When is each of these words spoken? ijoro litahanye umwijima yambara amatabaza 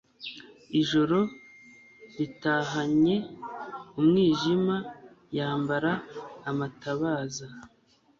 ijoro 0.81 1.19
litahanye 2.15 3.15
umwijima 3.99 4.75
yambara 5.37 5.91
amatabaza 6.49 7.47